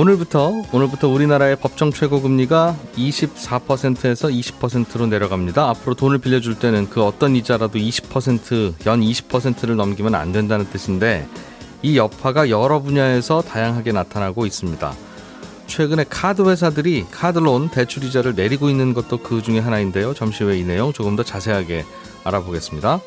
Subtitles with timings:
[0.00, 5.68] 오늘부터 오늘부터 우리나라의 법정 최고 금리가 24%에서 20%로 내려갑니다.
[5.68, 11.28] 앞으로 돈을 빌려줄 때는 그 어떤 이자라도 20%연 20%를 넘기면 안 된다는 뜻인데
[11.82, 14.94] 이 여파가 여러 분야에서 다양하게 나타나고 있습니다.
[15.66, 20.14] 최근에 카드 회사들이 카드론 대출 이자를 내리고 있는 것도 그 중에 하나인데요.
[20.14, 21.84] 잠시 후에 이 내용 조금 더 자세하게
[22.24, 23.00] 알아보겠습니다.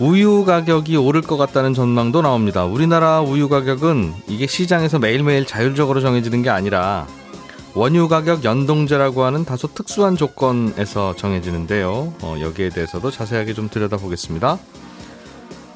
[0.00, 2.64] 우유 가격이 오를 것 같다는 전망도 나옵니다.
[2.64, 7.06] 우리나라 우유 가격은 이게 시장에서 매일매일 자율적으로 정해지는 게 아니라
[7.74, 12.12] 원유 가격 연동제라고 하는 다소 특수한 조건에서 정해지는데요.
[12.20, 14.58] 어, 여기에 대해서도 자세하게 좀 들여다보겠습니다.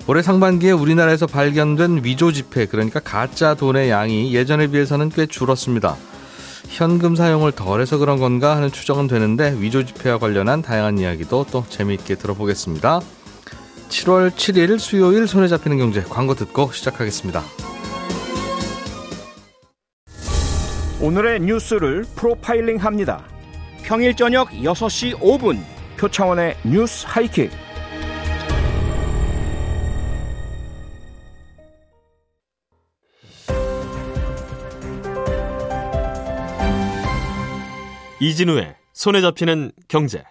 [0.07, 5.97] 올해 상반기에 우리나라에서 발견된 위조 지폐, 그러니까 가짜 돈의 양이 예전에 비해서는 꽤 줄었습니다.
[6.69, 12.17] 현금 사용을 덜해서 그런 건가 하는 추정은 되는데 위조 지폐와 관련한 다양한 이야기도 또 재미있게
[12.17, 13.01] 들어보겠습니다.
[13.89, 17.43] 7월 7일 수요일 손에 잡히는 경제 광고 듣고 시작하겠습니다.
[21.01, 23.25] 오늘의 뉴스를 프로파일링 합니다.
[23.83, 25.63] 평일 저녁 6시 5분
[25.99, 27.51] 표창원의 뉴스 하이킥.
[38.19, 40.25] 이진우의 손에 잡히는 경제.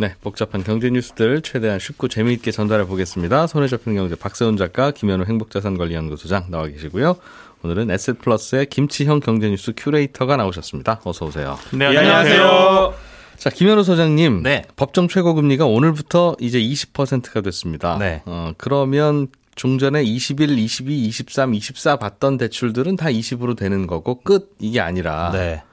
[0.00, 3.48] 네, 복잡한 경제 뉴스들 최대한 쉽고 재미있게 전달해 보겠습니다.
[3.48, 7.16] 손에 잡히는 경제 박세훈 작가, 김현우 행복자산관리연구소장 나와 계시고요.
[7.64, 11.00] 오늘은 에셋플러스의 김치형 경제 뉴스 큐레이터가 나오셨습니다.
[11.02, 11.58] 어서 오세요.
[11.72, 12.94] 네, 안녕하세요.
[13.38, 14.44] 자, 김현우 소장님.
[14.44, 14.62] 네.
[14.76, 17.98] 법정 최고 금리가 오늘부터 이제 20%가 됐습니다.
[17.98, 18.22] 네.
[18.24, 19.26] 어, 그러면
[19.56, 25.64] 중전에 21, 22, 23, 24 받던 대출들은 다 20으로 되는 거고 끝 이게 아니라 네.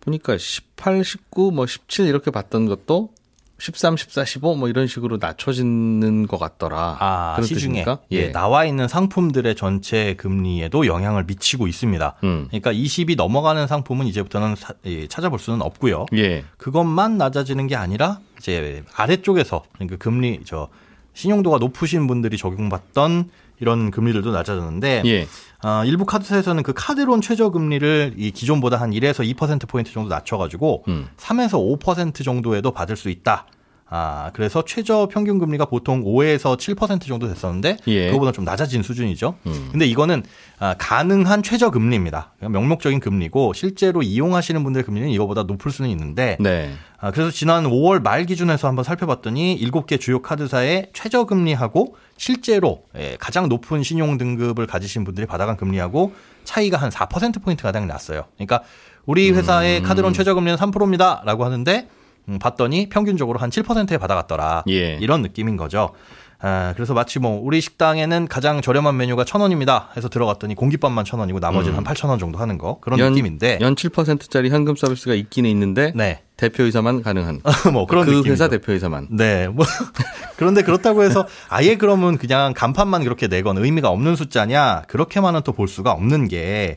[0.00, 3.10] 보니까 18, 19, 뭐 17 이렇게 받던 것도
[3.58, 6.96] 13, 14, 15 뭐 이런 식으로 낮춰지는 것 같더라.
[7.00, 7.98] 아, 시중에 뜻입니까?
[8.10, 12.16] 예, 나와 있는 상품들의 전체 금리에도 영향을 미치고 있습니다.
[12.24, 12.46] 음.
[12.48, 16.06] 그러니까 20이 넘어가는 상품은 이제부터는 사- 예, 찾아볼 수는 없고요.
[16.14, 16.44] 예.
[16.58, 20.68] 그것만 낮아지는 게 아니라 이제 아래쪽에서 그러니까 금리 저
[21.14, 23.30] 신용도가 높으신 분들이 적용받던
[23.60, 25.28] 이런 금리들도 낮아졌는데 예.
[25.64, 30.36] 어, 일부 카드사에서는 그 카드론 최저 금리를 이 기존보다 한 1에서 2% 포인트 정도 낮춰
[30.36, 31.08] 가지고 음.
[31.16, 33.46] 3에서 5% 정도에도 받을 수 있다.
[33.88, 38.06] 아, 그래서 최저 평균 금리가 보통 5에서 7% 정도 됐었는데 예.
[38.08, 39.36] 그거보다 좀 낮아진 수준이죠.
[39.46, 39.68] 음.
[39.70, 40.24] 근데 이거는
[40.58, 42.32] 아, 가능한 최저 금리입니다.
[42.36, 46.72] 그러니까 명목적인 금리고 실제로 이용하시는 분들의 금리는 이거보다 높을 수는 있는데 네.
[46.98, 53.16] 아, 그래서 지난 5월 말 기준에서 한번 살펴봤더니 7개 주요 카드사의 최저 금리하고 실제로 예,
[53.20, 58.24] 가장 높은 신용 등급을 가지신 분들이 받아간 금리하고 차이가 한 4% 포인트 가량 났어요.
[58.36, 58.62] 그러니까
[59.04, 61.88] 우리 회사의 카드론 최저 금리는 3%입니다라고 하는데
[62.28, 64.64] 음, 봤더니 평균적으로 한 7%에 받아갔더라.
[64.68, 64.96] 예.
[64.96, 65.92] 이런 느낌인 거죠.
[66.38, 71.18] 아, 그래서 마치 뭐 우리 식당에는 가장 저렴한 메뉴가 천 원입니다 해서 들어갔더니 공깃밥만 천
[71.18, 75.14] 원이고 나머지는 한 8천 원 정도 하는 거 그런 연, 느낌인데 연 7%짜리 현금 서비스가
[75.14, 76.20] 있기는 있는데 네.
[76.36, 77.40] 대표이사만 가능한.
[77.72, 78.32] 뭐 그런 그 느낌이죠.
[78.32, 79.08] 회사 대표이사만.
[79.10, 79.48] 네.
[79.48, 79.64] 뭐
[80.36, 84.82] 그런데 그렇다고 해서 아예 그러면 그냥 간판만 그렇게 내건 의미가 없는 숫자냐?
[84.88, 86.76] 그렇게만은 또 볼 수가 없는 게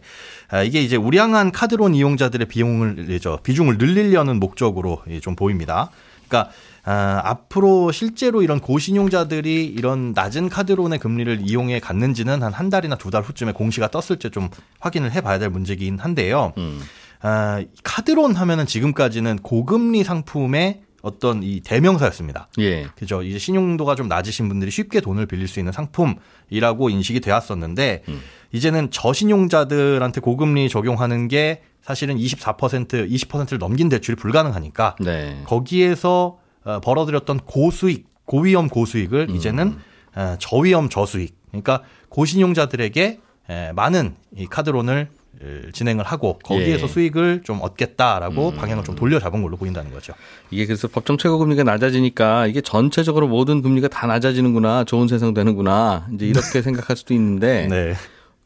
[0.50, 5.90] 아, 이게 이제 우량한 카드론 이용자들의 비용을 저 비중을 늘리려는 목적으로 예, 좀 보입니다.
[6.30, 6.52] 그러니까
[6.86, 13.10] 아, 앞으로 실제로 이런 고신용자들이 이런 낮은 카드론의 금리를 이용해 갔는지는 한 한 달이나 두
[13.12, 16.54] 달 후쯤에 공시가 떴을 때 좀 확인을 해봐야 될 문제긴 한데요.
[16.58, 16.80] 음.
[17.22, 22.48] 아, 카드론 하면은 지금까지는 고금리 상품의 어떤 이 대명사였습니다.
[22.60, 22.88] 예.
[22.98, 23.24] 그죠.
[23.24, 28.22] 이제 신용도가 좀 낮으신 분들이 쉽게 돈을 빌릴 수 있는 상품이라고 인식이 되었었는데 음.
[28.52, 35.42] 이제는 저신용자들한테 고금리 적용하는 게 사실은 24% 20%를 넘긴 대출이 불가능하니까 네.
[35.46, 39.36] 거기에서 어, 벌어들였던 고수익, 고위험 고수익을 음.
[39.36, 39.78] 이제는
[40.16, 41.36] 어, 저위험 저수익.
[41.50, 43.20] 그러니까 고신용자들에게
[43.50, 45.08] 에, 많은 이 카드론을
[45.42, 46.84] 에, 진행을 하고 거기에서 예.
[46.84, 46.88] 음.
[46.88, 50.14] 수익을 좀 얻겠다라고 방향을 좀 돌려잡은 걸로 보인다는 거죠.
[50.52, 54.84] 이게 그래서 법정 최고 금리가 낮아지니까 이게 전체적으로 모든 금리가 다 낮아지는구나.
[54.84, 56.08] 좋은 세상 되는구나.
[56.14, 57.94] 이제 이렇게 생각할 수도 있는데 네.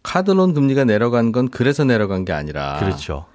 [0.03, 3.25] 카드론 금리가 내려간 건 그래서 내려간 게 아니라 그렇죠.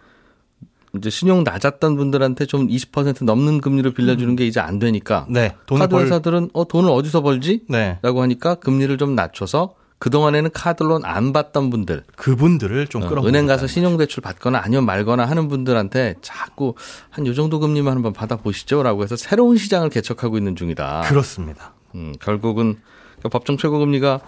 [0.96, 5.55] 이제 신용 낮았던 분들한테 좀 20% 넘는 금리를 빌려주는 게 이제 안 되니까 네.
[5.69, 7.62] 카드 벌 회사들은 어 돈을 어디서 벌지?
[7.69, 7.99] 네.
[8.02, 13.46] 라고 하니까 금리를 좀 낮춰서 그동안에는 카드론 안 받던 분들, 그분들을 좀 어, 끌어 은행
[13.46, 16.75] 가서 신용대출 받거나 아니면 말거나 하는 분들한테 자꾸
[17.11, 21.02] 한 요 정도 금리만 한번 받아보시죠라고 해서 새로운 시장을 개척하고 있는 중이다.
[21.06, 21.75] 그렇습니다.
[21.96, 22.76] 음, 결국은
[23.19, 24.20] 그러니까 법정 최고금리가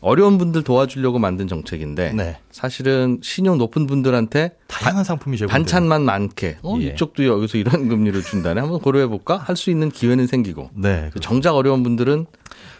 [0.00, 2.38] 어려운 분들 도와주려고 만든 정책인데 네.
[2.50, 6.86] 사실은 신용 높은 분들한테 다양한 상품이 제공 반찬만 많게 어, 예.
[6.86, 11.10] 이쪽도 여기서 이런 금리를 준다네 한번 고려해 볼까 할 수 있는 기회는 생기고 네.
[11.20, 12.24] 정작 어려운 분들은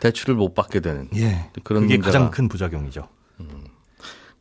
[0.01, 1.51] 대출을 못 받게 되는 예.
[1.63, 3.07] 그런 그게 문제가- 가장 큰 부작용이죠.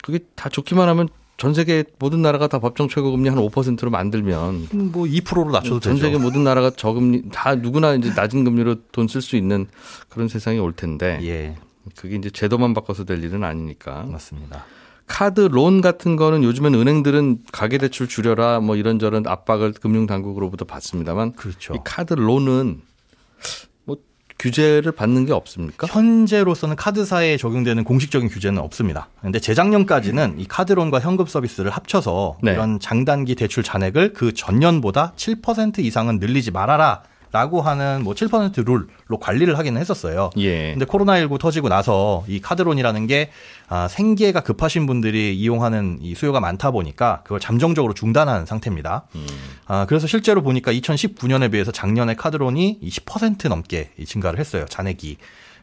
[0.01, 4.67] 그게 다 좋기만 하면 전 세계 모든 나라가 다 법정 최고 금리 한 5%로 만들면
[4.73, 6.05] 음, 뭐 2%로 낮춰도 전 되죠.
[6.05, 9.67] 세계 모든 나라가 저금리 다 누구나 이제 낮은 금리로 돈 쓸 수 있는
[10.09, 11.55] 그런 세상이 올 텐데 예.
[11.95, 14.65] 그게 이제 제도만 바꿔서 될 일은 아니니까 맞습니다.
[15.09, 21.33] 카드 론 같은 거는 요즘엔 은행들은 가계 대출 줄여라 뭐 이런저런 압박을 금융 당국으로부터 받습니다만
[21.33, 21.73] 그렇죠.
[21.73, 22.81] 이 카드 론은
[23.85, 23.97] 뭐
[24.37, 25.87] 규제를 받는 게 없습니까?
[25.87, 29.09] 현재로서는 카드사에 적용되는 공식적인 규제는 없습니다.
[29.19, 32.53] 근데 재작년까지는 이 카드론과 현금 서비스를 합쳐서 네.
[32.53, 37.01] 이런 장단기 대출 잔액을 그 전년보다 7% 이상은 늘리지 말아라.
[37.31, 40.31] 라고 하는 뭐 7% 룰로 관리를 하기는 했었어요.
[40.37, 40.71] 예.
[40.71, 43.29] 근데 코로나19 터지고 나서 이 카드론이라는 게
[43.67, 49.05] 아, 생계가 급하신 분들이 이용하는 이 수요가 많다 보니까 그걸 잠정적으로 중단한 상태입니다.
[49.67, 54.65] 아, 그래서 실제로 보니까 2019년에 비해서 작년에 카드론이 20% 넘게 이 증가를 했어요.
[54.67, 55.17] 잔액이.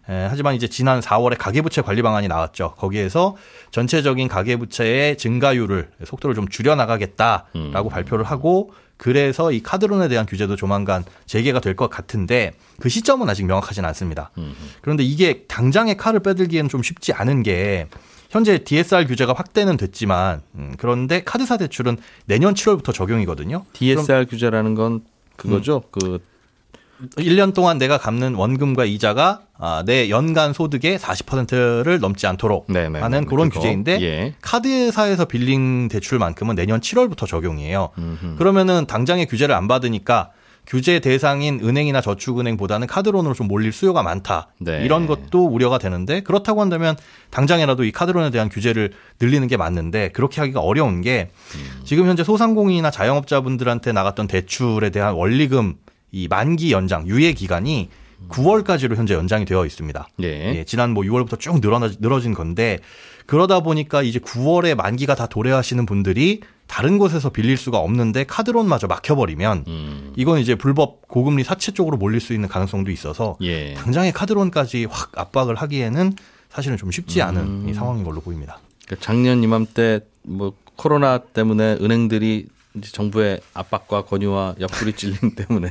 [0.09, 2.75] 에, 하지만 이제 지난 4월에 가계부채 관리 방안이 나왔죠.
[2.77, 3.37] 거기에서
[3.73, 11.05] 전체적인 가계부채의 증가율을 속도를 좀 줄여 나가겠다라고 발표를 하고 그래서 이 카드론에 대한 규제도 조만간
[11.27, 14.31] 재개가 될 것 같은데 그 시점은 아직 명확하진 않습니다.
[14.81, 17.89] 그런데 이게 당장에 칼을 빼들기에는 좀 쉽지 않은 게
[18.31, 23.65] 현재 DSR 규제가 확대는 됐지만 음, 그런데 카드사 대출은 내년 7월부터 적용이거든요.
[23.75, 25.05] DSR 규제라는 건
[25.37, 25.83] 그거죠.
[25.85, 25.89] 음.
[25.93, 26.19] 그
[27.17, 33.01] 1년 동안 내가 갚는 원금과 이자가 아, 내 연간 소득의 40%를 넘지 않도록 네, 네,
[33.01, 33.61] 하는 네, 그런 그거.
[33.61, 34.35] 규제인데 예.
[34.43, 37.91] 카드사에서 빌린 대출만큼은 내년 7월부터 적용이에요.
[37.97, 38.37] 음흠.
[38.37, 40.31] 그러면은 당장에 규제를 안 받으니까
[40.67, 44.49] 규제 대상인 은행이나 저축은행보다는 카드론으로 좀 몰릴 수요가 많다.
[44.59, 44.85] 네.
[44.85, 46.97] 이런 것도 우려가 되는데 그렇다고 한다면
[47.31, 51.83] 당장이라도 이 카드론에 대한 규제를 늘리는 게 맞는데 그렇게 하기가 어려운 게 음.
[51.85, 55.75] 지금 현재 소상공인이나 자영업자분들한테 나갔던 대출에 대한 원리금
[56.17, 57.91] 이 만기 연장 유예 기간이
[58.31, 60.09] 9월까지로 현재 연장이 되어 있습니다.
[60.23, 60.57] 예.
[60.57, 62.79] 예, 지난 뭐 6월부터 쭉 늘어나, 늘어진 건데
[63.27, 69.65] 그러다 보니까 이제 9월에 만기가 다 도래하시는 분들이 다른 곳에서 빌릴 수가 없는데 카드론마저 막혀버리면
[69.69, 70.13] 음.
[70.17, 73.75] 이건 이제 불법 고금리 사채 쪽으로 몰릴 수 있는 가능성도 있어서 예.
[73.75, 76.15] 당장에 카드론까지 확 압박을 하기에는
[76.49, 77.69] 사실은 좀 쉽지 않은 음.
[77.69, 78.59] 이 상황인 걸로 보입니다.
[78.87, 82.47] 그러니까 작년 이맘때 뭐 코로나 때문에 은행들이
[82.83, 85.71] 정부의 압박과 권유와 옆구리 찔림 때문에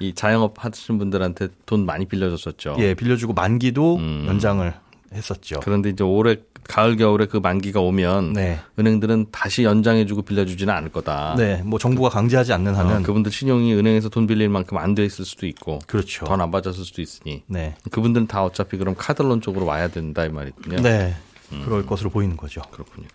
[0.00, 2.76] 이 자영업 하시는 분들한테 돈 많이 빌려줬었죠.
[2.78, 4.26] 예, 빌려주고 만기도 음.
[4.28, 4.72] 연장을
[5.12, 5.60] 했었죠.
[5.64, 8.60] 그런데 이제 올해 가을 겨울에 그 만기가 오면 네.
[8.78, 11.34] 은행들은 다시 연장해주고 빌려주지는 않을 거다.
[11.38, 15.02] 네, 뭐 정부가 강제하지 않는 어, 한은 그분들 신용이 은행에서 돈 빌릴 만큼 안 돼
[15.04, 16.26] 있을 수도 있고 그렇죠.
[16.26, 17.74] 더 나빠졌을 수도 있으니 네.
[17.90, 20.82] 그분들은 다 어차피 그럼 카드론 쪽으로 와야 된다 이 말이군요.
[20.82, 21.16] 네.
[21.64, 22.60] 그럴 것으로 보이는 거죠.
[22.70, 23.06] 그렇군요.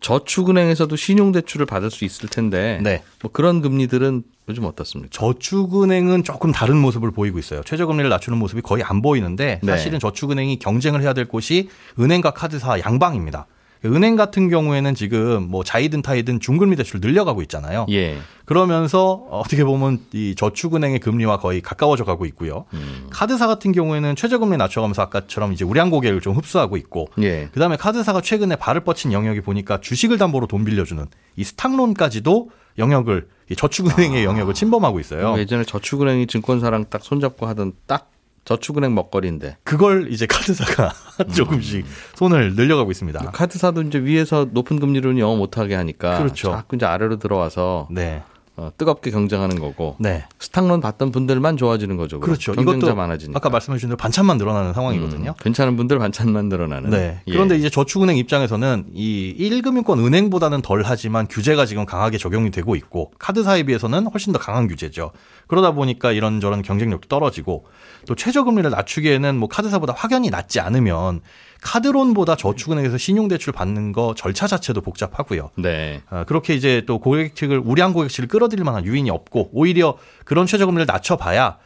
[0.00, 3.02] 저축은행에서도 신용대출을 받을 수 있을 텐데 네.
[3.22, 5.10] 뭐 그런 금리들은 요즘 어떻습니까?
[5.12, 7.62] 저축은행은 조금 다른 모습을 보이고 있어요.
[7.64, 9.72] 최저금리를 낮추는 모습이 거의 안 보이는데 네.
[9.72, 11.68] 사실은 저축은행이 경쟁을 해야 될 곳이
[11.98, 13.46] 은행과 카드사 양방입니다.
[13.84, 17.86] 은행 같은 경우에는 지금 뭐 자이든 타이든 중금리 대출 늘려가고 있잖아요.
[17.90, 18.18] 예.
[18.44, 22.64] 그러면서 어떻게 보면 이 저축은행의 금리와 거의 가까워져 가고 있고요.
[22.72, 23.06] 음.
[23.10, 27.48] 카드사 같은 경우에는 최저금리 낮춰가면서 아까처럼 이제 우량 고객을 좀 흡수하고 있고 예.
[27.52, 31.04] 그다음에 카드사가 최근에 발을 뻗친 영역이 보니까 주식을 담보로 돈 빌려주는
[31.36, 35.38] 이 스탁론까지도 영역을 이 저축은행의 영역을 침범하고 있어요.
[35.38, 38.10] 예전에 저축은행이 증권사랑 딱 손잡고 하던 딱
[38.48, 41.28] 저축은행 먹거리인데 그걸 이제 카드사가 음.
[41.28, 43.30] 조금씩 손을 늘려가고 있습니다.
[43.32, 46.52] 카드사도 이제 위에서 높은 금리로는 영어 못하게 하니까 그렇죠.
[46.52, 48.22] 자꾸 이제 아래로 들어와서 네,
[48.58, 52.18] 어, 뜨겁게 경쟁하는 거고 네, 스탁론 받던 분들만 좋아지는 거죠.
[52.18, 52.52] 그렇죠.
[52.54, 53.38] 경쟁자 많아지니까.
[53.38, 55.30] 아까 말씀해 주신 대로 반찬만 늘어나는 상황이거든요.
[55.30, 56.90] 음, 괜찮은 분들 반찬만 늘어나는.
[56.90, 57.20] 네.
[57.28, 57.32] 예.
[57.32, 63.12] 그런데 이제 저축은행 입장에서는 이 1금융권 은행보다는 덜 하지만 규제가 지금 강하게 적용이 되고 있고
[63.20, 65.12] 카드사에 비해서는 훨씬 더 강한 규제죠.
[65.46, 67.66] 그러다 보니까 이런저런 경쟁력도 떨어지고
[68.08, 71.20] 또 최저금리를 낮추기에는 뭐 카드사보다 확연히 낮지 않으면
[71.62, 75.50] 카드론보다 저축은행에서 신용대출 받는 거 절차 자체도 복잡하고요.
[75.56, 76.02] 네.
[76.08, 80.46] 아, 그렇게 이제 또 고객 측을 우량 고객 측을 끌어들일 만한 요인이 없고 오히려 그런
[80.46, 81.58] 최저금리를 낮춰봐야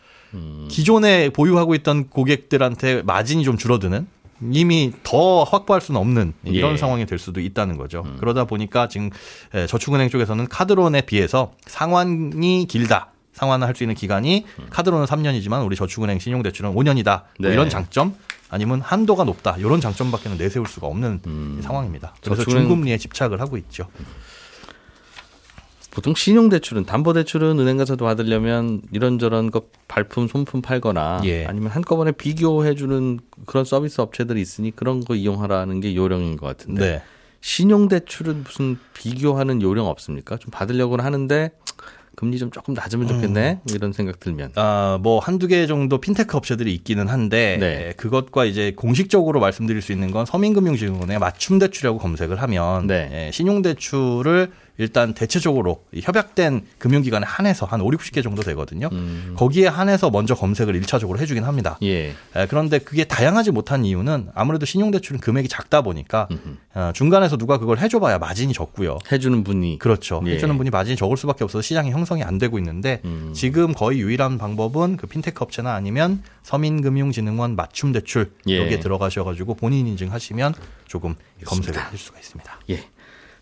[0.68, 4.06] 기존에 보유하고 있던 고객들한테 마진이 좀 줄어드는
[4.50, 6.76] 이미 더 확보할 수는 없는 이런 예.
[6.76, 8.04] 상황이 될 수도 있다는 거죠.
[8.18, 9.10] 그러다 보니까 지금
[9.54, 13.08] 에, 저축은행 쪽에서는 카드론에 비해서 상환이 길다.
[13.34, 17.04] 상환할 수 있는 기간이 카드로는 3년이지만 우리 저축은행 신용대출은 5년이다.
[17.04, 17.52] 뭐 네.
[17.52, 18.14] 이런 장점
[18.52, 19.56] 아니면 한도가 높다.
[19.56, 22.14] 이런 장점밖에는 내세울 수가 없는 상황입니다.
[22.22, 23.88] 그래서 저축은행- 중금리에 집착을 하고 있죠.
[25.90, 31.46] 보통 신용대출은 담보대출은 은행 가서도 받으려면 이런저런 거 발품 손품 팔거나 예.
[31.46, 37.02] 아니면 한꺼번에 비교해주는 그런 서비스 업체들이 있으니 그런 거 이용하라는 게 요령인 것 같은데 네.
[37.40, 40.36] 신용대출은 무슨 비교하는 요령 없습니까?
[40.36, 41.50] 좀 받으려고는 하는데
[42.14, 46.36] 금리 좀 조금 낮으면 좋겠네 뭐 이런 생각 들면 아, 뭐 한두 개 정도 핀테크
[46.36, 47.88] 업체들이 있기는 한데 네.
[47.88, 53.28] 에, 그것과 이제 공식적으로 말씀드릴 수 있는 건 서민금융진흥원의 맞춤 대출이라고 검색을 하면 네.
[53.28, 58.90] 에, 신용대출을 일단 대체적으로 이 협약된 금융기관에 한해서 한 5, 60개 정도 되거든요.
[59.36, 61.78] 거기에 한해서 먼저 검색을 일차적으로 해주긴 합니다.
[61.82, 66.28] 예 에, 그런데 그게 다양하지 못한 이유는 아무래도 신용대출은 금액이 작다 보니까
[66.74, 68.98] 어, 중간에서 누가 그걸 해줘봐야 마진이 적고요.
[69.10, 70.22] 해주는 분이 그렇죠.
[70.26, 70.32] 예.
[70.32, 73.32] 해주는 분이 마진이 적을 수밖에 없어서 시장이 형성이 안 되고 있는데 음.
[73.34, 78.58] 지금 거의 유일한 방법은 그 핀테크 업체나 아니면 서민금융진흥원 맞춤 대출 예.
[78.58, 80.54] 여기에 들어가셔가지고 본인 인증하시면
[80.86, 82.60] 조금 검색을 하실 수가 있습니다.
[82.70, 82.84] 예.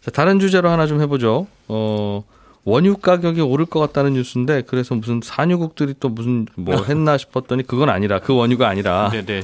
[0.02, 1.46] 자, 다른 주제로 하나 좀 해보죠.
[1.68, 2.24] 어,
[2.64, 7.88] 원유 가격이 오를 것 같다는 뉴스인데 그래서 무슨 산유국들이 또 무슨 뭐 했나 싶었더니 그건
[7.90, 9.42] 아니라 그 원유가 아니라 네네.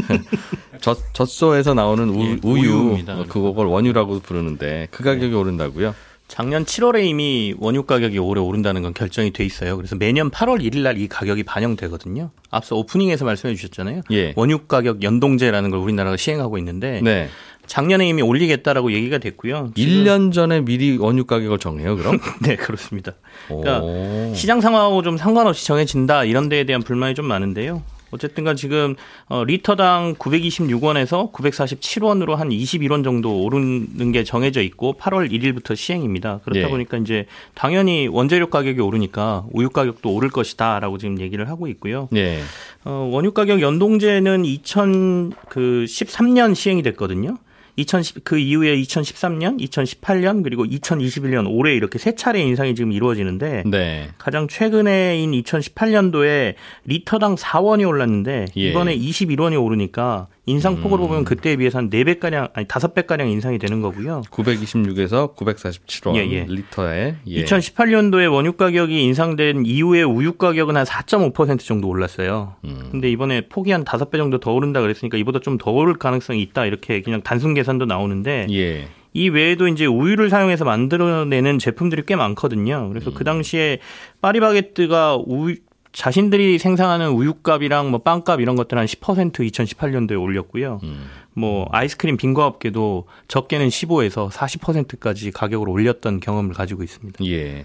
[0.80, 2.98] 젖, 젖소에서 나오는 우, 예, 우유.
[3.08, 5.94] 어, 그걸 원유라고 부르는데 그 가격이 오른다고요?
[6.28, 9.76] 작년 7월에 이미 원유 가격이 올해 오른다는 건 결정이 돼 있어요.
[9.76, 12.30] 그래서 매년 8월 1일 날 이 가격이 반영되거든요.
[12.50, 14.00] 앞서 오프닝에서 말씀해 주셨잖아요.
[14.10, 14.32] 예.
[14.36, 17.28] 원유 가격 연동제라는 걸 우리나라가 시행하고 있는데 네.
[17.66, 19.72] 작년에 이미 올리겠다라고 얘기가 됐고요.
[19.74, 22.18] 지금- 1년 전에 미리 원유 가격을 정해요, 그럼?
[22.42, 23.12] 네, 그렇습니다.
[23.48, 24.32] 그러니까 오.
[24.34, 27.82] 시장 상황하고 좀 상관없이 정해진다 이런 데에 대한 불만이 좀 많은데요.
[28.12, 28.94] 어쨌든간 지금
[29.28, 36.38] 어, 리터당 926원에서 947원으로 한 21원 정도 오르는 게 정해져 있고 8월 1일부터 시행입니다.
[36.44, 36.70] 그렇다 예.
[36.70, 42.08] 보니까 이제 당연히 원재료 가격이 오르니까 우유 가격도 오를 것이다라고 지금 얘기를 하고 있고요.
[42.14, 42.38] 예.
[42.84, 47.36] 어, 원유 가격 연동제는 2013년 시행이 됐거든요.
[47.76, 54.08] 2010, 그 이후에 2013년, 2018년, 그리고 2021년 올해 이렇게 세 차례 인상이 지금 이루어지는데 네.
[54.18, 56.54] 가장 최근에인 2018년도에
[56.84, 58.70] 리터당 4원이 올랐는데 예.
[58.70, 64.22] 이번에 21원이 오르니까 인상폭으로 보면 그때에 비해서 한 4배가량, 아니 5배가량 인상이 되는 거고요.
[64.30, 66.46] 926에서 947원 예, 예.
[66.48, 67.16] 리터에.
[67.26, 67.44] 예.
[67.44, 72.54] 2018년도에 원유 가격이 인상된 이후에 우유 가격은 한 4.5% 정도 올랐어요.
[72.64, 72.88] 음.
[72.92, 76.66] 근데 이번에 폭이 한 5배 정도 더 오른다 그랬으니까 이보다 좀 더 오를 가능성이 있다
[76.66, 78.88] 이렇게 그냥 단순 계산도 나오는데 예.
[79.14, 82.88] 이 외에도 이제 우유를 사용해서 만들어내는 제품들이 꽤 많거든요.
[82.90, 83.78] 그래서 그 당시에
[84.20, 85.56] 파리바게뜨가 우유
[85.96, 90.80] 자신들이 생산하는 우유값이랑 뭐 빵값 이런 것들 한 10% 2018년도에 올렸고요.
[90.82, 91.06] 음.
[91.32, 97.24] 뭐 아이스크림 빙과업계도 적게는 15에서 40%까지 가격을 올렸던 경험을 가지고 있습니다.
[97.24, 97.64] 예.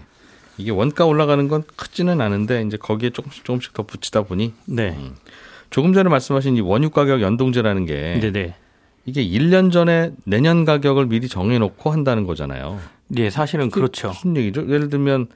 [0.56, 4.96] 이게 원가 올라가는 건 크지는 않은데 이제 거기에 조금씩 조금씩 더 붙이다 보니 네.
[5.68, 8.54] 조금 전에 말씀하신 이 원유 가격 연동제라는 게 네네.
[9.04, 12.80] 이게 1년 전에 내년 가격을 미리 정해 놓고 한다는 거잖아요.
[13.08, 14.08] 네, 사실은 그렇죠.
[14.08, 14.62] 무슨 얘기죠?
[14.70, 15.28] 예를 들면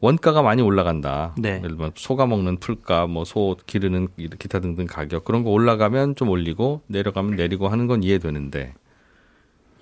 [0.00, 1.34] 원가가 많이 올라간다.
[1.38, 1.56] 네.
[1.58, 6.28] 예를 들면 소가 먹는 풀값, 뭐 소 기르는 기타 등등 가격 그런 거 올라가면 좀
[6.28, 8.74] 올리고 내려가면 내리고 하는 건 이해되는데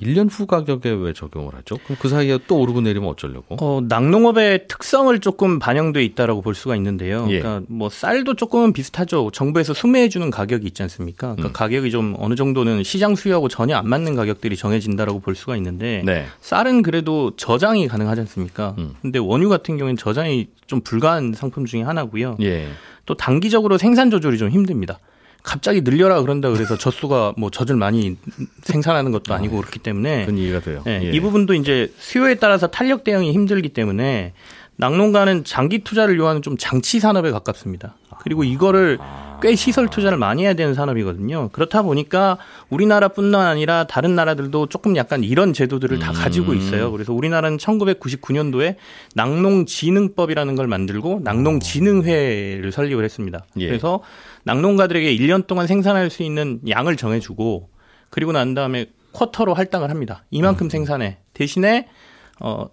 [0.04, 1.76] 1년 후 가격에 왜 적용을 하죠?
[1.84, 3.56] 그럼 그 사이에 또 오르고 내리면 어쩌려고?
[3.61, 7.26] 어, 낙농업의 특성을 조금 반영돼 있다라고 볼 수가 있는데요.
[7.30, 7.40] 예.
[7.40, 9.30] 그러니까 뭐 쌀도 조금은 비슷하죠.
[9.32, 11.34] 정부에서 수매해 주는 가격이 있지 않습니까?
[11.34, 11.52] 그러니까 음.
[11.52, 16.26] 가격이 좀 어느 정도는 시장 수요하고 전혀 안 맞는 가격들이 정해진다라고 볼 수가 있는데 네.
[16.40, 18.75] 쌀은 그래도 저장이 가능하지 않습니까?
[18.78, 18.94] 음.
[19.02, 22.37] 근데 원유 같은 경우에는 저장이 좀 불가한 상품 중에 하나고요.
[22.42, 22.68] 예.
[23.06, 24.99] 또 단기적으로 생산 조절이 좀 힘듭니다.
[25.45, 28.17] 갑자기 늘려라 그런다 그래서 젖소가 뭐 젖을 많이
[28.63, 30.83] 생산하는 것도 아니고 그렇기 때문에 그건 이해가 돼요.
[30.87, 31.11] 네, 예.
[31.11, 34.33] 이 부분도 이제 수요에 따라서 탄력 대응이 힘들기 때문에
[34.76, 37.97] 낙농가는 장기 투자를 요하는 좀 장치 산업에 가깝습니다.
[38.21, 38.99] 그리고 이거를
[39.43, 41.50] 꽤 시설 투자를 많이 해야 되는 산업이거든요.
[41.50, 42.38] 그렇다 보니까
[42.71, 46.90] 우리나라뿐만 아니라 다른 나라들도 조금 약간 이런 제도들을 다 가지고 있어요.
[46.90, 48.76] 그래서 우리나라는 1999년도에
[49.14, 53.45] 낙농진흥법이라는 걸 만들고 낙농진흥회를 설립을 했습니다.
[53.59, 53.66] 예.
[53.69, 54.00] 그래서
[54.45, 57.69] 낙농가들에게 1년 동안 생산할 수 있는 양을 정해주고
[58.11, 60.25] 그리고 난 다음에 쿼터로 할당을 합니다.
[60.31, 61.19] 이만큼 생산해.
[61.35, 61.88] 대신에
[62.40, 62.66] 어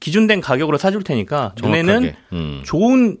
[0.00, 2.12] 기준된 가격으로 사줄 테니까 너네는.
[2.32, 2.62] 음.
[2.64, 3.18] 좋은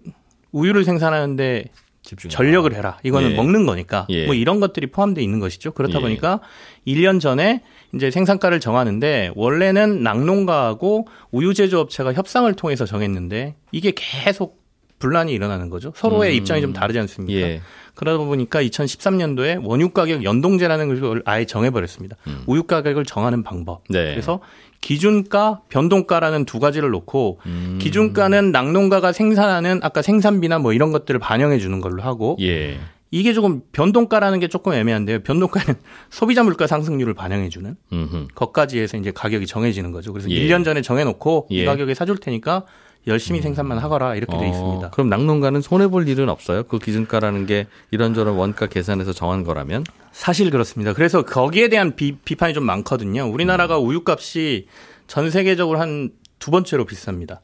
[0.52, 1.64] 우유를 생산하는데
[2.02, 2.30] 집중.
[2.30, 2.98] 전력을 해라.
[3.02, 3.36] 이거는 예.
[3.36, 4.06] 먹는 거니까.
[4.08, 4.26] 예.
[4.26, 5.72] 뭐 이런 것들이 포함되어 있는 것이죠.
[5.72, 6.00] 그렇다 예.
[6.00, 6.40] 보니까
[6.86, 7.62] 1년 전에
[7.94, 14.59] 이제 생산가를 정하는데 원래는 낙농가하고 우유 제조업체가 협상을 통해서 정했는데 이게 계속
[15.00, 15.92] 분란이 일어나는 거죠.
[15.96, 17.40] 서로의 입장이 좀 다르지 않습니까?
[17.40, 17.60] 예.
[17.94, 22.16] 그러다 보니까 2013년도에 원유 가격 연동제라는 걸 아예 정해버렸습니다.
[22.46, 23.82] 우유 가격을 정하는 방법.
[23.90, 23.92] 음.
[23.94, 24.10] 네.
[24.12, 24.40] 그래서
[24.80, 27.78] 기준가, 변동가라는 두 가지를 놓고 음.
[27.80, 32.78] 기준가는 낙농가가 생산하는 아까 생산비나 뭐 이런 것들을 반영해 주는 걸로 하고 예.
[33.10, 35.20] 이게 조금 변동가라는 게 조금 애매한데요.
[35.20, 35.74] 변동가는
[36.10, 38.28] 소비자 물가 상승률을 반영해 주는 음흠.
[38.34, 40.12] 것까지 해서 이제 가격이 정해지는 거죠.
[40.12, 40.36] 그래서 예.
[40.36, 41.56] 1년 전에 정해놓고 예.
[41.56, 41.62] 음.
[41.62, 42.64] 이 가격에 사줄 테니까
[43.06, 44.90] 열심히 생산만 하거라 이렇게 돼 어, 있습니다.
[44.90, 46.64] 그럼 낙농가는 손해 볼 일은 없어요?
[46.64, 49.84] 그 기준가라는 게 이런저런 원가 계산해서 정한 거라면?
[50.12, 50.92] 사실 그렇습니다.
[50.92, 53.24] 그래서 거기에 대한 비, 비판이 좀 많거든요.
[53.26, 53.86] 우리나라가 음.
[53.86, 54.66] 우유값이
[55.06, 57.38] 전 세계적으로 한 두 번째로 비쌉니다.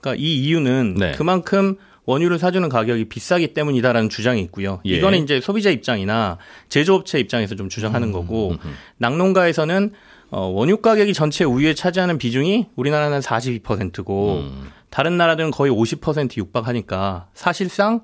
[0.00, 1.12] 그러니까 이 이유는 네.
[1.12, 4.80] 그만큼 원유를 사주는 가격이 비싸기 때문이다라는 주장이 있고요.
[4.86, 4.96] 예.
[4.96, 8.54] 이거는 이제 소비자 입장이나 제조업체 입장에서 좀 음, 주장하는 거고
[8.98, 9.90] 낙농가에서는
[10.30, 14.70] 어, 원유 가격이 전체 우유에 차지하는 비중이 우리나라는 42%고 음.
[14.90, 18.00] 다른 나라들은 거의 50% 육박하니까 사실상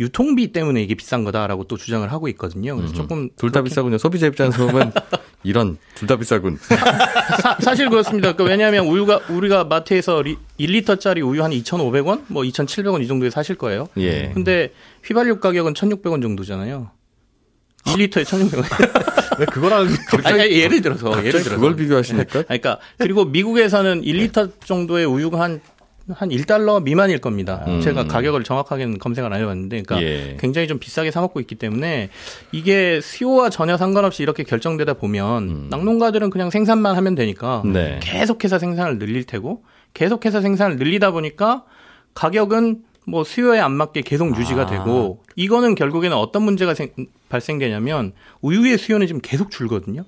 [0.00, 2.74] 유통비 때문에 이게 비싼 거다라고 또 주장을 하고 있거든요.
[2.76, 3.30] 그래서 조금 음.
[3.36, 3.96] 둘다 비싸군요.
[3.98, 4.92] 소비자 입장에서 보면
[5.44, 6.58] 이런 둘 다 비싸군.
[7.60, 8.32] 사, 실 그렇습니다.
[8.32, 13.54] 그러니까 왜냐하면 우유가 우리가 마트에서 리, 1리터짜리 우유 한 2,500원, 뭐 2,700원 이 정도에 사실
[13.54, 13.86] 거예요.
[13.98, 14.30] 예.
[14.34, 14.72] 근데
[15.04, 16.90] 휘발유 가격은 1,600원 정도잖아요.
[17.84, 18.64] 1리터에 1,600원.
[19.38, 19.88] 왜 그거랑
[20.24, 22.38] 아니, 아니, 예를 들어서 예를 들어서 그걸 비교하십니까?
[22.48, 25.60] 아니, 그러니까 그리고 미국에서는 1리터 정도의 우유가 한
[26.10, 27.64] 한 1달러 미만일 겁니다.
[27.66, 27.80] 음.
[27.80, 30.36] 제가 가격을 정확하게는 검색을 안 해봤는데, 그러니까 예.
[30.38, 32.10] 굉장히 좀 비싸게 사 먹고 있기 때문에
[32.52, 37.72] 이게 수요와 전혀 상관없이 이렇게 결정되다 보면 낙농가들은 그냥 생산만 하면 되니까 음.
[37.72, 38.00] 네.
[38.02, 39.62] 계속해서 생산을 늘릴 테고
[39.94, 41.64] 계속해서 생산을 늘리다 보니까
[42.12, 44.66] 가격은 뭐 수요에 안 맞게 계속 유지가 아.
[44.66, 46.90] 되고 이거는 결국에는 어떤 문제가 생-
[47.28, 50.04] 발생되냐면 우유의 수요는 지금 계속 줄거든요.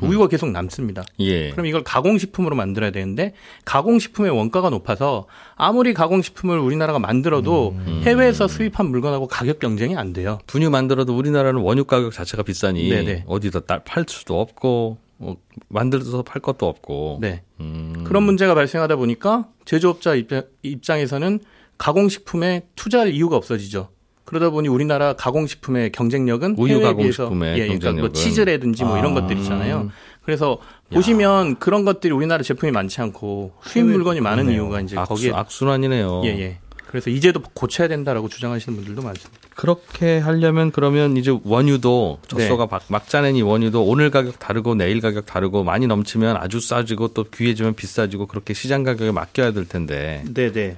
[0.00, 1.02] 우유가 계속 남습니다.
[1.20, 1.50] 예.
[1.50, 5.26] 그럼 이걸 가공식품으로 만들어야 되는데 가공식품의 원가가 높아서
[5.56, 8.02] 아무리 가공식품을 우리나라가 만들어도 음.
[8.04, 10.38] 해외에서 수입한 물건하고 가격 경쟁이 안 돼요.
[10.46, 13.24] 분유 만들어도 우리나라는 원유 가격 자체가 비싸니 네네.
[13.26, 15.36] 어디다 딸- 팔 수도 없고 어,
[15.68, 17.18] 만들어서 팔 것도 없고.
[17.20, 17.42] 네.
[17.60, 18.02] 음.
[18.04, 21.38] 그런 문제가 발생하다 보니까 제조업자 입장- 입장에서는
[21.78, 23.88] 가공식품에 투자할 이유가 없어지죠.
[24.24, 28.12] 그러다 보니 우리나라 가공식품의 경쟁력은 우유 해외에 비해서 가공식품의 예, 그러니까 뭐.
[28.12, 29.20] 치즈라든지 뭐 이런 아.
[29.20, 29.90] 것들 있잖아요.
[30.24, 30.58] 그래서
[30.92, 36.22] 보시면 그런 것들이 우리나라 제품이 많지 않고 수입 물건이 많은 이유가 이제 악수, 거기에 악순환이네요.
[36.24, 36.58] 예, 예.
[36.86, 39.40] 그래서 이제도 고쳐야 된다라고 주장하시는 분들도 많습니다.
[39.56, 42.68] 그렇게 하려면 그러면 이제 원유도 젖소가 네.
[42.70, 47.24] 막, 막 짜내니 원유도 오늘 가격 다르고 내일 가격 다르고 많이 넘치면 아주 싸지고 또
[47.24, 50.76] 귀해지면 비싸지고 그렇게 시장 가격에 맡겨야 될 텐데 네, 네.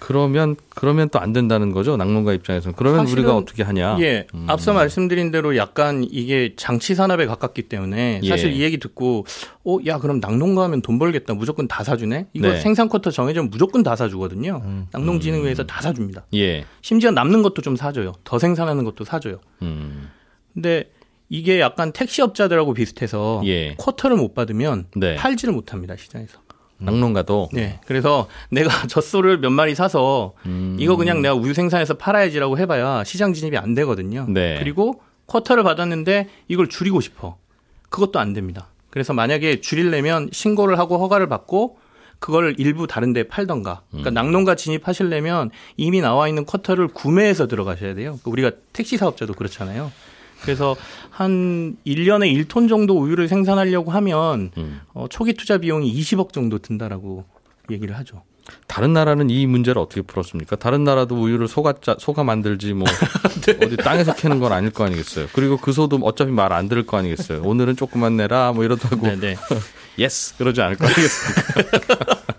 [0.00, 3.98] 그러면 그러면 또 안 된다는 거죠 낙농가 입장에서는 그러면 우리가 어떻게 하냐?
[4.00, 4.26] 예.
[4.34, 4.46] 음.
[4.48, 8.56] 앞서 말씀드린 대로 약간 이게 장치 산업에 가깝기 때문에 사실 예.
[8.56, 9.26] 이 얘기 듣고
[9.64, 11.34] 어, 야, 그럼 낙농가 하면 돈 벌겠다.
[11.34, 12.26] 무조건 다 사주네?
[12.32, 12.54] 이거 네.
[12.56, 14.86] 음, 생산 쿼터 정해지면 무조건 다 사주거든요.
[14.92, 16.24] 낙농진흥회에서 다 사줍니다.
[16.34, 16.64] 예.
[16.80, 18.14] 심지어 남는 것도 좀 사줘요.
[18.24, 19.38] 더 생산하는 것도 사줘요.
[19.62, 20.08] 음.
[20.54, 20.90] 근데
[21.28, 23.74] 이게 약간 택시업자들하고 비슷해서 예.
[23.76, 25.14] 쿼터를 못 받으면 네.
[25.16, 25.94] 팔지를 못합니다.
[25.96, 26.38] 시장에서.
[26.80, 27.80] 낙농가도 네.
[27.86, 30.76] 그래서 내가 젖소를 몇 마리 사서 음.
[30.78, 34.26] 이거 그냥 내가 우유 생산해서 팔아야지라고 해봐야 시장 진입이 안 되거든요.
[34.28, 34.58] 네.
[34.58, 37.36] 그리고 쿼터를 받았는데 이걸 줄이고 싶어.
[37.88, 38.68] 그것도 안 됩니다.
[38.90, 41.78] 그래서 만약에 줄이려면 신고를 하고 허가를 받고
[42.18, 43.82] 그걸 일부 다른 데 팔던가.
[43.88, 44.02] 음.
[44.02, 48.18] 그러니까 낙농가 진입하시려면 이미 나와 있는 쿼터를 구매해서 들어가셔야 돼요.
[48.22, 49.90] 그러니까 우리가 택시 사업자도 그렇잖아요.
[50.42, 50.76] 그래서
[51.10, 54.80] 한 1년에 1톤 정도 우유를 생산하려고 하면 음.
[54.94, 57.24] 어, 초기 투자 비용이 20억 정도 든다라고
[57.70, 58.22] 얘기를 하죠.
[58.66, 60.56] 다른 나라는 이 문제를 어떻게 풀었습니까?
[60.56, 62.84] 다른 나라도 우유를 소가 짜, 소가 만들지 뭐
[63.46, 63.58] 네.
[63.64, 65.26] 어디 땅에서 캐는 건 아닐 거 아니겠어요.
[65.34, 67.42] 그리고 그 소도 어차피 말 안 들을 거 아니겠어요.
[67.44, 69.36] 오늘은 조금만 내라 뭐 이러다고 네네.
[70.00, 72.20] yes 그러지 않을 거 아니겠습니까?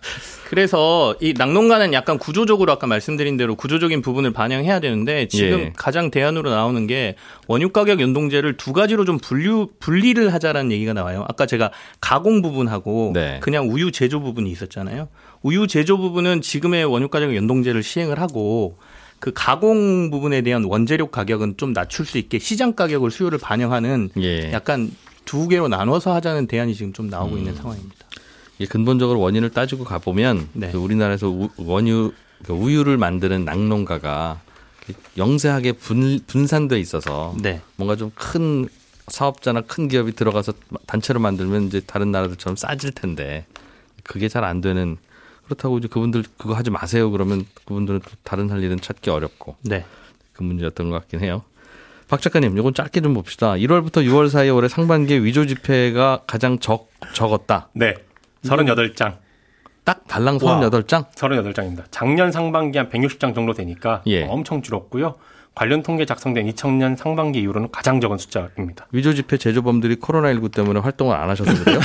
[0.51, 5.73] 그래서 이 낙농가는 약간 구조적으로 아까 말씀드린 대로 구조적인 부분을 반영해야 되는데 지금 예.
[5.77, 7.15] 가장 대안으로 나오는 게
[7.47, 11.23] 원유 가격 연동제를 두 가지로 좀 분류 분리를 하자라는 얘기가 나와요.
[11.29, 11.71] 아까 제가
[12.01, 13.39] 가공 부분하고 네.
[13.41, 15.07] 그냥 우유 제조 부분이 있었잖아요.
[15.41, 18.75] 우유 제조 부분은 지금의 원유 가격 연동제를 시행을 하고
[19.19, 24.51] 그 가공 부분에 대한 원재료 가격은 좀 낮출 수 있게 시장 가격을 수요를 반영하는 예.
[24.51, 24.91] 약간
[25.31, 28.05] 두 개로 나눠서 하자는 대안이 지금 좀 나오고 있는 상황입니다.
[28.59, 30.71] 이 근본적으로 원인을 따지고 가보면 네.
[30.73, 32.11] 그 우리나라에서 우, 원유
[32.43, 34.41] 그 우유를 만드는 낙농가가
[35.15, 37.61] 영세하게 분, 분산돼 있어서 네.
[37.77, 38.67] 뭔가 좀 큰
[39.07, 40.51] 사업자나 큰 기업이 들어가서
[40.85, 43.45] 단체로 만들면 이제 다른 나라들처럼 싸질 텐데
[44.03, 44.97] 그게 잘 안 되는
[45.45, 49.85] 그렇다고 이제 그분들 그거 하지 마세요 그러면 그분들은 또 다른 할 일은 찾기 어렵고 네.
[50.33, 51.43] 그 문제였던 것 같긴 해요.
[52.11, 53.53] 박 작가님, 이건 짧게 좀 봅시다.
[53.53, 57.69] 1월부터 6월 사이 올해 상반기에 위조 지폐가 가장 적 적었다.
[57.71, 57.93] 네.
[58.43, 59.15] 38장.
[59.85, 60.59] 딱 달랑 와.
[60.59, 61.09] 38장?
[61.13, 61.83] 38장입니다.
[61.89, 64.25] 작년 상반기 한 160장 정도 되니까 예.
[64.25, 65.15] 엄청 줄었고요.
[65.55, 68.87] 관련 통계 작성된 2000년 상반기 이후로는 가장 적은 숫자입니다.
[68.91, 71.79] 위조 지폐 제조범들이 코로나19 때문에 활동을 안 하셔서 그래요?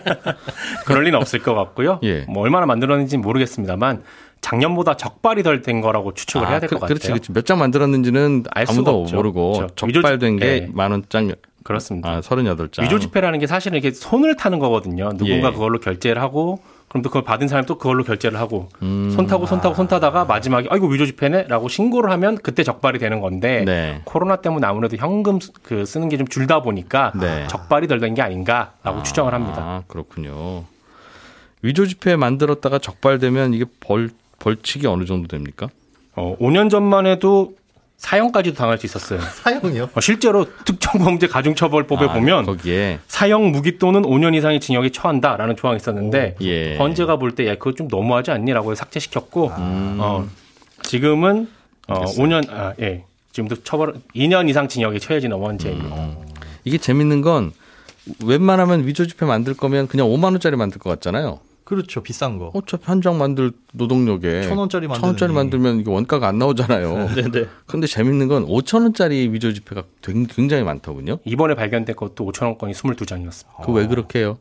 [0.86, 2.00] 그럴 리는 없을 것 같고요.
[2.04, 2.22] 예.
[2.22, 4.02] 뭐 얼마나 만들었는지는 모르겠습니다만
[4.42, 6.88] 작년보다 적발이 덜 된 거라고 추측을 해야 될것 그, 같아요.
[6.94, 7.32] 그렇지, 그렇지.
[7.32, 9.16] 몇 장 만들었는지는 알 아무도 없죠.
[9.16, 9.74] 모르고 그렇죠.
[9.92, 10.68] 적발된 위조- 게 예.
[10.72, 11.32] 만 원장,
[11.64, 12.10] 그렇습니다.
[12.10, 12.82] 아, 38장.
[12.82, 15.10] 위조 지폐라는 게 사실은 이게 손을 타는 거거든요.
[15.16, 15.52] 누군가 예.
[15.52, 19.10] 그걸로 결제를 하고 그럼 또 그걸 받은 사람이 또 그걸로 결제를 하고 음.
[19.14, 23.20] 손 타고 손 타고 손 타다가 마지막에 아이고 위조 지폐네라고 신고를 하면 그때 적발이 되는
[23.20, 24.02] 건데 네.
[24.04, 27.46] 코로나 때문에 아무래도 현금 쓰- 그 쓰는 게 좀 줄다 보니까 네.
[27.48, 29.56] 적발이 덜 된 게 아닌가라고 추정을 합니다.
[29.62, 30.64] 아, 그렇군요.
[31.62, 34.10] 위조 지폐 만들었다가 적발되면 이게 벌,
[34.46, 35.68] 벌칙이 어느 정도 됩니까?
[36.16, 37.54] 어, 5년 전만 해도
[37.98, 39.20] 사형까지도 당할 수 있었어요.
[39.42, 39.90] 사형이요?
[39.94, 45.76] 어, 실제로 특정범죄 가중처벌법에 아, 보면 거기에 사형 무기 또는 5년 이상의 징역에 처한다라는 조항이
[45.76, 46.76] 있었는데 예.
[46.76, 50.28] 헌재가 볼 때 야 그거 좀 너무하지 않니라고 삭제시켰고 어,
[50.82, 51.48] 지금은
[51.86, 53.04] 어, 5년 아, 예.
[53.30, 56.16] 지금도 처벌 2년 이상 징역에 처해지는 원죄입니다.
[56.64, 57.52] 이게 재밌는 건
[58.24, 61.38] 웬만하면 위조 지폐 만들 거면 그냥 5만 원짜리 만들 것 같잖아요.
[61.72, 62.02] 그렇죠.
[62.02, 62.50] 비싼 거.
[62.54, 65.32] 어차피 한 장 만들 노동력에 천 원짜리 천 원짜리.
[65.32, 67.14] 만들면 이게 원가가 안 나오잖아요.
[67.14, 67.46] 네네.
[67.66, 71.18] 근데 재밌는 건 5천 원짜리 위조 지폐가 굉- 굉장히 많더군요.
[71.24, 73.64] 이번에 발견된 것도 5천 원권이 22장이었습니다.
[73.64, 74.38] 그왜 그렇게 해요?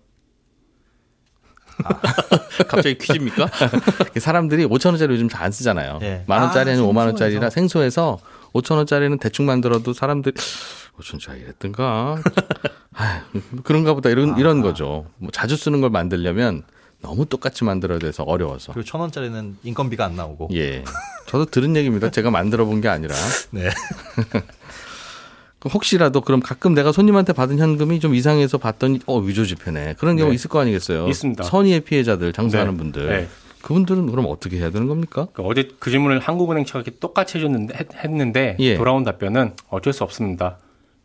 [2.67, 3.47] 갑자기 퀴즈입니까?
[4.19, 5.99] 사람들이 5천 원짜리 요즘 잘 안 쓰잖아요.
[6.03, 6.23] 예.
[6.27, 8.19] 만 원짜리 아, 아니면 5만 원짜리라 생소해서.
[8.19, 8.19] 생소해서
[8.53, 10.35] 5천 원짜리는 대충 만들어도 사람들이
[10.99, 12.17] 5천 원짜리 이랬던가.
[12.93, 13.21] 아휴,
[13.63, 15.05] 그런가 보다 이런 이런 거죠.
[15.17, 16.61] 뭐 자주 쓰는 걸 만들려면
[17.01, 18.73] 너무 똑같이 만들어야 돼서 어려워서.
[18.73, 20.49] 그리고 천 원짜리는 인건비가 안 나오고.
[20.53, 20.83] 예.
[21.27, 22.09] 저도 들은 얘기입니다.
[22.11, 23.15] 제가 만들어 본 게 아니라.
[23.51, 23.69] 네.
[25.59, 30.17] 그 혹시라도 그럼 가끔 내가 손님한테 받은 현금이 좀 이상해서 봤더니 어 위조 지폐네 그런
[30.17, 30.35] 경우 네.
[30.35, 31.07] 있을 거 아니겠어요?
[31.07, 31.43] 있습니다.
[31.43, 32.77] 선의의 피해자들 장사하는 네.
[32.77, 33.27] 분들 네.
[33.61, 35.27] 그분들은 그럼 어떻게 해야 되는 겁니까?
[35.33, 38.75] 그 어제 그 질문을 한국은행 측이 똑같이 해줬는데 했- 했는데 예.
[38.75, 40.57] 돌아온 답변은 어쩔 수 없습니다.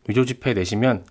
[0.07, 1.03] 위조 지폐 내시면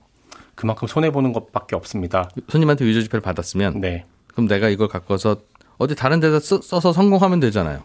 [0.56, 2.28] 그만큼 손해 보는 것밖에 없습니다.
[2.48, 4.06] 손님한테 위조 지폐를 받았으면 네.
[4.36, 5.36] 그럼 내가 이걸 갖고서
[5.78, 7.82] 어디 다른 데다 쓰- 써서 성공하면 되잖아요.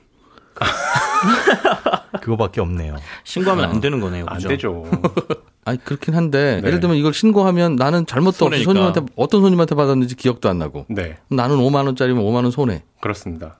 [2.21, 2.97] 그거밖에 없네요.
[3.23, 4.25] 신고하면 안 되는 거네요.
[4.27, 4.47] 안 그죠?
[4.49, 4.85] 되죠.
[5.63, 6.67] 아니 그렇긴 한데 네.
[6.67, 8.63] 예를 들면 이걸 신고하면 나는 잘못도 없이.
[8.63, 11.17] 손님한테 어떤 손님한테 받았는지 기억도 안 나고 네.
[11.29, 13.57] 나는 5만 원짜리면 5만 원 손해 그렇습니다.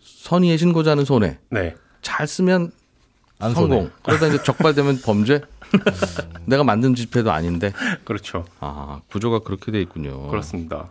[0.00, 1.74] 선의의 신고자는 손해 네.
[2.02, 2.70] 잘 쓰면
[3.40, 3.90] 안 성공 손해.
[4.04, 5.40] 그러다 이제 적발되면 범죄
[6.44, 7.72] 내가 만든 지폐도 아닌데
[8.04, 8.44] 그렇죠.
[8.60, 10.28] 아 구조가 그렇게 돼 있군요.
[10.28, 10.88] 그렇습니다.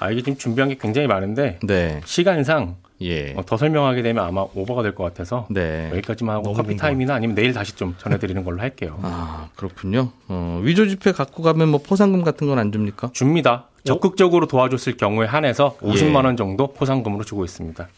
[0.00, 4.42] 아, 이게 지금 준비한 게 굉장히 많은데 네, 시간상 예, 어, 더 설명하게 되면 아마
[4.54, 5.88] 오버가 될 것 같아서 네.
[5.92, 6.76] 여기까지만 하고 커피.
[6.76, 8.98] 타임이나 아니면 내일 다시 좀 전해드리는 걸로 할게요.
[9.02, 10.10] 아 그렇군요.
[10.28, 13.10] 어, 위조 지폐 갖고 가면 뭐 포상금 같은 건 안 줍니까?
[13.12, 13.66] 줍니다.
[13.84, 15.86] 적극적으로 도와줬을 경우에 한해서 예.
[15.88, 17.84] 50만 원 정도 포상금으로 주고 있습니다.
[17.84, 17.88] 야,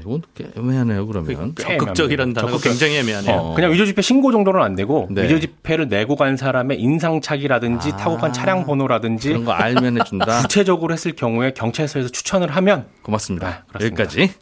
[0.00, 1.06] 이건 꽤 애매하네요.
[1.06, 3.34] 그러면 꽤 적극적이라는 단어가 적극적- 굉장히 애매하네요.
[3.34, 5.24] 어, 그냥 위조 지폐 신고 정도는 안 되고 네.
[5.24, 7.96] 위조 지폐를 내고 간 사람의 인상착이라든지 아.
[7.96, 10.42] 타고 간 차량 번호라든지 그런 거 알면 해준다.
[10.42, 13.64] 구체적으로 했을 경우에 경찰서에서 추천을 하면 고맙습니다.
[13.72, 13.78] 아.
[13.80, 14.32] 여기까지.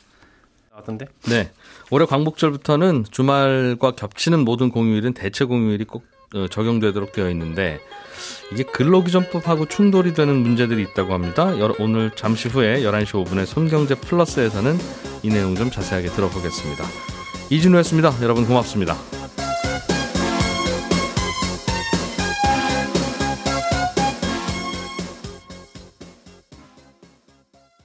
[0.72, 1.50] 나왔던데 네.
[1.90, 7.80] 올해 광복절부터는 주말과 겹치는 모든 공휴일은 대체 공휴일이 꼭 어, 적용되도록 되어 있는데
[8.52, 11.58] 이게 근로기준법하고 충돌이 되는 문제들이 있다고 합니다.
[11.60, 14.78] 여- 오늘 잠시 후에 11시 5분에 손경제 플러스에서는
[15.22, 16.84] 이 내용 좀 자세하게 들어보겠습니다.
[17.50, 18.12] 이진우였습니다.
[18.22, 18.96] 여러분 고맙습니다.